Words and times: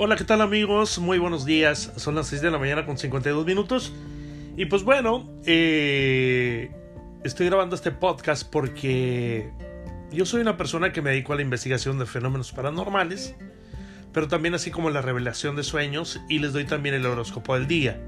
Hola, 0.00 0.14
¿qué 0.14 0.22
tal 0.22 0.42
amigos? 0.42 1.00
Muy 1.00 1.18
buenos 1.18 1.44
días. 1.44 1.90
Son 1.96 2.14
las 2.14 2.28
6 2.28 2.40
de 2.40 2.52
la 2.52 2.58
mañana 2.58 2.86
con 2.86 2.96
52 2.96 3.44
minutos. 3.44 3.92
Y 4.56 4.66
pues 4.66 4.84
bueno, 4.84 5.28
eh, 5.44 6.70
estoy 7.24 7.46
grabando 7.46 7.74
este 7.74 7.90
podcast 7.90 8.48
porque 8.48 9.50
yo 10.12 10.24
soy 10.24 10.40
una 10.40 10.56
persona 10.56 10.92
que 10.92 11.02
me 11.02 11.10
dedico 11.10 11.32
a 11.32 11.36
la 11.36 11.42
investigación 11.42 11.98
de 11.98 12.06
fenómenos 12.06 12.52
paranormales, 12.52 13.34
pero 14.12 14.28
también 14.28 14.54
así 14.54 14.70
como 14.70 14.88
la 14.88 15.02
revelación 15.02 15.56
de 15.56 15.64
sueños 15.64 16.20
y 16.28 16.38
les 16.38 16.52
doy 16.52 16.64
también 16.64 16.94
el 16.94 17.04
horóscopo 17.04 17.54
del 17.54 17.66
día. 17.66 18.00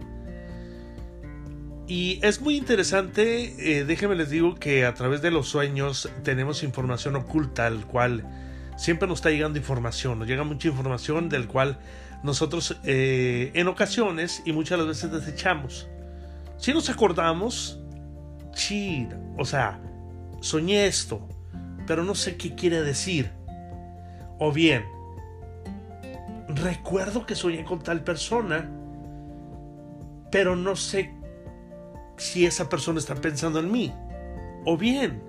Y 1.88 2.20
es 2.23 2.41
muy 2.41 2.55
interesante, 2.55 3.80
eh, 3.80 3.84
déjenme 3.84 4.15
les 4.15 4.30
digo 4.30 4.55
que 4.55 4.87
a 4.87 4.95
través 4.95 5.23
de 5.23 5.33
los 5.33 5.48
sueños 5.48 6.09
tenemos 6.23 6.62
información 6.62 7.16
oculta, 7.16 7.66
al 7.66 7.84
cual 7.84 8.25
siempre 8.80 9.07
nos 9.07 9.19
está 9.19 9.29
llegando 9.29 9.59
información, 9.59 10.19
nos 10.19 10.27
llega 10.27 10.43
mucha 10.43 10.69
información 10.69 11.29
del 11.29 11.47
cual 11.47 11.79
nosotros 12.23 12.80
eh, 12.84 13.51
en 13.53 13.69
ocasiones 13.69 14.43
y 14.47 14.55
muchas 14.55 14.84
veces 14.87 15.12
desechamos. 15.12 15.87
Si 16.56 16.73
nos 16.73 16.89
acordamos, 16.89 17.79
sí, 18.55 19.06
o 19.37 19.45
sea, 19.45 19.79
soñé 20.41 20.87
esto, 20.87 21.29
pero 21.87 22.05
no 22.05 22.15
sé 22.15 22.39
qué 22.39 22.55
quiere 22.55 22.80
decir. 22.80 23.30
O 24.39 24.51
bien, 24.51 24.87
recuerdo 26.48 27.27
que 27.27 27.34
soñé 27.34 27.65
con 27.65 27.83
tal 27.83 28.03
persona, 28.03 28.67
pero 30.33 30.56
no 30.56 30.75
sé 30.75 31.15
si 32.17 32.47
esa 32.47 32.70
persona 32.70 32.98
está 32.98 33.15
pensando 33.15 33.61
en 33.61 33.70
mí. 33.70 33.92
O 34.65 34.78
bien, 34.78 35.23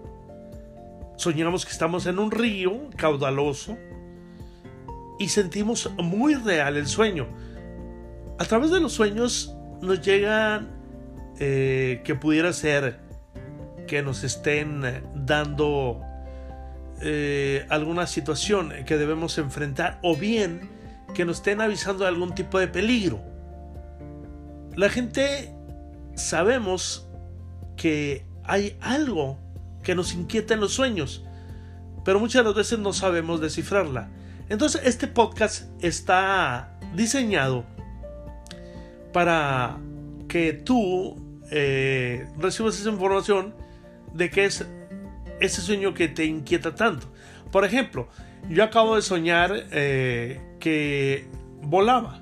soñamos 1.22 1.66
que 1.66 1.72
estamos 1.72 2.08
en 2.08 2.18
un 2.18 2.32
río 2.32 2.90
caudaloso 2.98 3.78
y 5.20 5.30
sentimos 5.30 5.92
muy 5.98 6.34
real 6.34 6.78
el 6.78 6.88
sueño. 6.88 7.28
A 8.40 8.46
través 8.46 8.72
de 8.72 8.80
los 8.80 8.94
sueños 8.94 9.56
nos 9.82 10.02
llega 10.02 10.66
eh, 11.40 12.02
que 12.04 12.16
pudiera 12.16 12.52
ser 12.54 13.00
que 13.88 14.02
nos 14.02 14.24
estén 14.24 14.82
dando 15.14 16.02
eh, 17.02 17.68
alguna 17.70 18.08
situación 18.08 18.74
que 18.88 18.98
debemos 18.98 19.38
enfrentar 19.38 20.00
o 20.02 20.16
bien 20.16 20.72
que 21.14 21.24
nos 21.24 21.38
estén 21.38 21.62
avisando 21.62 22.04
de 22.04 22.10
algún 22.10 22.34
tipo 22.34 22.58
de 22.58 22.68
peligro. 22.68 23.22
La 24.76 24.90
gente 24.90 25.54
sabemos 26.16 27.08
que 27.78 28.26
hay 28.44 28.76
algo 28.82 29.38
que 29.84 29.96
nos 29.96 30.14
inquieta 30.14 30.54
en 30.54 30.60
los 30.60 30.74
sueños, 30.74 31.24
pero 32.04 32.20
muchas 32.20 32.42
de 32.42 32.50
las 32.50 32.56
veces 32.56 32.80
no 32.80 32.94
sabemos 32.94 33.42
descifrarla. 33.42 34.10
Entonces 34.50 34.82
este 34.86 35.08
podcast 35.08 35.70
está 35.84 36.78
diseñado 36.96 37.66
para 39.14 39.78
que 40.28 40.54
tú 40.54 41.16
eh, 41.52 42.28
recibas 42.38 42.80
esa 42.80 42.90
información 42.90 43.54
de 44.14 44.30
qué 44.30 44.46
es 44.46 44.66
ese 45.40 45.62
sueño 45.62 45.94
que 45.94 46.08
te 46.08 46.26
inquieta 46.26 46.76
tanto. 46.76 47.08
Por 47.52 47.66
ejemplo, 47.66 48.08
yo 48.50 48.64
acabo 48.64 48.96
de 48.96 49.02
soñar 49.02 49.68
eh, 49.72 50.40
que 50.60 51.28
volaba. 51.62 52.22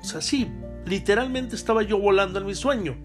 O 0.00 0.04
sea, 0.04 0.20
sí, 0.20 0.50
literalmente 0.84 1.56
estaba 1.56 1.82
yo 1.82 1.98
volando 1.98 2.38
en 2.40 2.46
mi 2.46 2.54
sueño. 2.54 2.96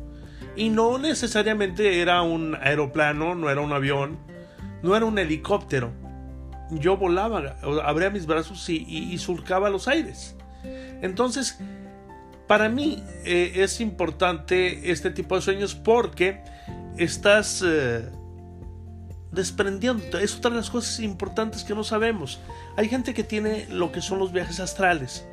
Y 0.58 0.70
no 0.70 0.98
necesariamente 0.98 2.02
era 2.02 2.24
un 2.24 2.56
aeroplano, 2.56 3.36
no 3.36 3.50
era 3.52 3.62
un 3.62 3.72
avión, 3.72 4.18
no 4.82 4.96
era 4.96 5.06
un 5.06 5.20
helicóptero. 5.20 5.92
Yo 6.72 6.98
volaba, 6.98 7.56
abría 7.84 8.10
mis 8.10 8.26
brazos 8.26 8.68
y, 8.68 9.16
surcaba 9.20 9.70
los 9.70 9.88
aires. 9.88 10.36
Entonces, 11.02 11.60
para 12.48 12.70
mí 12.70 13.04
eh, 13.24 13.52
es 13.58 13.80
importante 13.80 14.92
este 14.92 15.12
tipo 15.12 15.36
de 15.36 15.42
sueños 15.42 15.76
porque 15.76 16.42
estás 16.98 17.64
eh, 17.66 18.10
desprendiendo. 19.32 20.18
Es 20.18 20.38
otra 20.38 20.50
de 20.50 20.58
las 20.58 20.72
cosas 20.72 21.00
importantes 21.02 21.64
que 21.64 21.76
no 21.76 21.84
sabemos. 21.84 22.40
Hay 22.78 22.90
gente 22.90 23.14
que 23.14 23.24
tiene 23.24 23.68
lo 23.70 23.92
que 23.92 24.02
son 24.02 24.18
los 24.18 24.32
viajes 24.32 24.60
astrales 24.60 25.28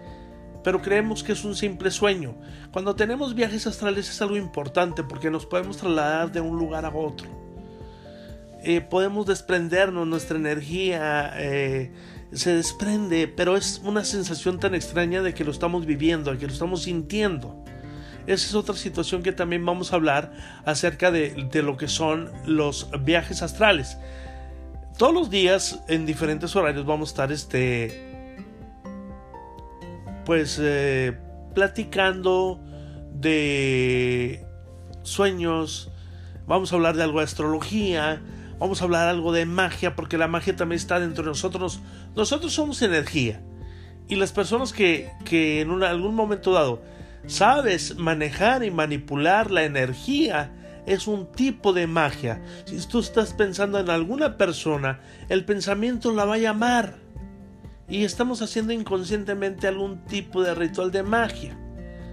pero 0.65 0.81
creemos 0.81 1.23
que 1.23 1.33
es 1.33 1.45
un 1.45 1.55
simple 1.55 1.91
sueño. 1.91 2.35
Cuando 2.73 2.97
tenemos 2.97 3.35
viajes 3.35 3.67
astrales 3.67 4.09
es 4.09 4.21
algo 4.23 4.37
importante 4.37 5.05
porque 5.05 5.31
nos 5.31 5.47
podemos 5.47 5.77
trasladar 5.77 6.33
de 6.33 6.41
un 6.41 6.59
lugar 6.59 6.87
a 6.87 6.89
otro. 6.89 7.29
Eh, 8.65 8.81
podemos 8.81 9.27
desprendernos, 9.27 10.07
nuestra 10.07 10.39
energía 10.39 11.35
eh, 11.37 11.93
se 12.33 12.57
desprende, 12.57 13.29
pero 13.29 13.59
es 13.59 13.83
una 13.85 14.05
sensación 14.05 14.59
tan 14.59 14.75
extraña 14.75 15.23
de 15.23 15.35
que 15.35 15.45
lo 15.45 15.51
estamos 15.51 15.85
viviendo, 15.85 16.33
de 16.33 16.39
que 16.39 16.47
lo 16.47 16.53
estamos 16.53 16.85
sintiendo. 16.85 17.63
Esa 18.27 18.47
es 18.47 18.55
otra 18.55 18.75
situación 18.75 19.23
que 19.23 19.33
también 19.33 19.67
vamos 19.67 19.93
a 19.93 19.97
hablar 19.97 20.33
acerca 20.65 21.11
de, 21.11 21.47
de 21.53 21.63
lo 21.63 21.77
que 21.77 21.89
son 21.89 22.33
los 22.47 22.89
viajes 23.05 23.43
astrales. 23.43 23.99
Todos 24.97 25.13
los 25.13 25.29
días 25.29 25.81
en 25.89 26.07
diferentes 26.07 26.57
horarios 26.57 26.87
vamos 26.87 27.11
a 27.11 27.13
estar 27.13 27.33
este, 27.33 28.14
pues 30.25 30.59
eh, 30.61 31.17
platicando 31.55 32.61
de 33.13 34.45
sueños, 35.03 35.91
vamos 36.47 36.73
a 36.73 36.77
hablar 36.77 36.97
de 36.97 37.03
algo 37.03 37.19
de 37.19 37.25
astrología, 37.25 38.23
vamos 38.59 38.81
a 38.81 38.85
hablar 38.85 39.09
algo 39.09 39.33
de 39.33 39.47
magia, 39.47 39.95
porque 39.95 40.19
la 40.19 40.29
magia 40.29 40.57
también 40.57 40.79
está 40.79 41.01
dentro 41.01 41.25
de 41.25 41.31
nosotros. 41.31 41.81
Nosotros 42.17 42.53
somos 42.53 42.83
energía. 42.83 43.43
Y 44.09 44.17
las 44.17 44.33
personas 44.33 44.73
que, 44.73 45.11
que 45.25 45.63
en 45.63 45.83
algún 45.83 46.15
momento 46.15 46.53
dado 46.53 46.83
sabes 47.27 47.97
manejar 47.97 48.65
y 48.65 48.71
manipular 48.71 49.51
la 49.51 49.65
energía, 49.65 50.53
es 50.87 51.07
un 51.07 51.33
tipo 51.33 51.73
de 51.73 51.87
magia. 51.87 52.43
Si 52.67 52.87
tú 52.87 52.99
estás 53.01 53.33
pensando 53.33 53.79
en 53.79 53.89
alguna 53.89 54.37
persona, 54.37 55.01
el 55.29 55.45
pensamiento 55.45 56.13
la 56.13 56.25
va 56.25 56.35
a 56.35 56.39
llamar 56.39 57.04
y 57.89 58.05
estamos 58.05 58.41
haciendo 58.43 58.73
inconscientemente 58.73 59.67
algún 59.67 60.05
tipo 60.05 60.43
de 60.43 60.55
ritual 60.55 60.91
de 60.91 61.03
magia. 61.03 61.57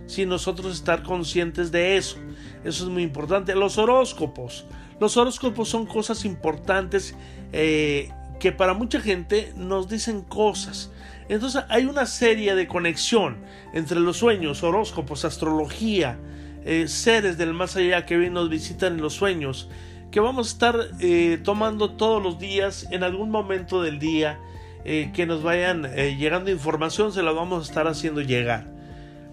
Sin 0.07 0.29
nosotros 0.29 0.73
estar 0.73 1.03
conscientes 1.03 1.71
de 1.71 1.95
eso. 1.95 2.17
Eso 2.63 2.83
es 2.83 2.89
muy 2.89 3.03
importante. 3.03 3.55
Los 3.55 3.77
horóscopos. 3.77 4.65
Los 4.99 5.15
horóscopos 5.15 5.69
son 5.69 5.85
cosas 5.85 6.25
importantes 6.25 7.15
eh, 7.53 8.11
que 8.39 8.51
para 8.51 8.73
mucha 8.73 8.99
gente 8.99 9.53
nos 9.55 9.87
dicen 9.87 10.21
cosas. 10.21 10.91
Entonces 11.29 11.63
hay 11.69 11.85
una 11.85 12.05
serie 12.05 12.55
de 12.55 12.67
conexión 12.67 13.37
entre 13.73 13.99
los 13.99 14.17
sueños, 14.17 14.63
horóscopos, 14.63 15.23
astrología, 15.23 16.19
eh, 16.65 16.87
seres 16.87 17.37
del 17.37 17.53
más 17.53 17.77
allá 17.77 18.05
que 18.05 18.17
nos 18.29 18.49
visitan 18.49 18.95
en 18.95 19.01
los 19.01 19.13
sueños, 19.13 19.69
que 20.11 20.19
vamos 20.19 20.47
a 20.47 20.51
estar 20.51 20.75
eh, 20.99 21.39
tomando 21.41 21.91
todos 21.91 22.21
los 22.21 22.37
días 22.37 22.85
en 22.91 23.03
algún 23.03 23.29
momento 23.31 23.81
del 23.81 23.97
día 23.97 24.37
eh, 24.83 25.11
que 25.13 25.25
nos 25.25 25.43
vayan 25.43 25.85
eh, 25.85 26.15
llegando 26.17 26.49
información, 26.49 27.13
se 27.13 27.21
la 27.21 27.31
vamos 27.31 27.67
a 27.67 27.69
estar 27.69 27.87
haciendo 27.87 28.21
llegar. 28.21 28.65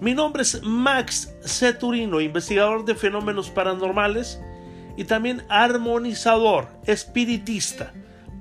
Mi 0.01 0.15
nombre 0.15 0.43
es 0.43 0.63
Max 0.63 1.35
Ceturino, 1.45 2.21
investigador 2.21 2.85
de 2.85 2.95
fenómenos 2.95 3.51
paranormales 3.51 4.41
y 4.97 5.05
también 5.05 5.43
armonizador, 5.49 6.69
espiritista, 6.85 7.93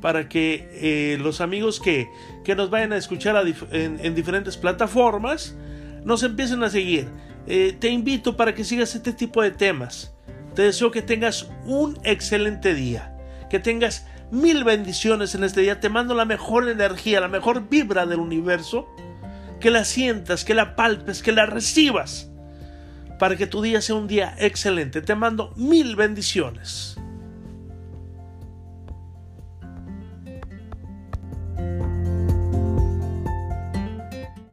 para 0.01 0.27
que 0.27 0.69
eh, 0.73 1.17
los 1.19 1.39
amigos 1.39 1.79
que, 1.79 2.09
que, 2.43 2.55
nos 2.55 2.69
vayan 2.69 2.93
a 2.93 2.97
escuchar 2.97 3.35
en, 3.71 3.99
en, 4.03 4.13
diferentes 4.13 4.57
plataformas 4.57 5.55
nos 6.03 6.23
empiecen 6.23 6.61
a 6.63 6.69
seguir. 6.69 7.07
te 7.45 7.89
invito 7.89 8.35
para 8.35 8.53
que 8.53 8.63
sigas 8.63 8.93
este 8.95 9.13
tipo 9.13 9.41
de 9.41 9.51
temas. 9.51 10.13
Te 10.53 10.63
deseo 10.63 10.91
que 10.91 11.01
tengas 11.01 11.49
un 11.65 11.97
excelente 12.03 12.73
día, 12.73 13.15
que 13.49 13.59
tengas 13.59 14.05
mil 14.31 14.63
bendiciones 14.63 15.35
en 15.35 15.43
este 15.43 15.61
día. 15.61 15.79
Te 15.79 15.89
mando 15.89 16.13
la 16.13 16.25
mejor 16.25 16.67
energía, 16.67 17.21
la 17.21 17.27
mejor 17.27 17.69
vibra 17.69 18.05
del 18.05 18.19
universo. 18.19 18.87
Que 19.59 19.71
la 19.71 19.85
sientas, 19.85 20.45
que 20.45 20.53
la 20.53 20.75
palpes, 20.75 21.23
que 21.23 21.31
la 21.31 21.45
recibas. 21.45 22.29
Para 23.19 23.35
que 23.35 23.47
tu 23.47 23.61
día 23.61 23.81
sea 23.81 23.95
un 23.95 24.07
día 24.07 24.35
excelente. 24.37 25.01
Te 25.01 25.15
mando 25.15 25.53
mil 25.55 25.95
bendiciones. 25.95 26.96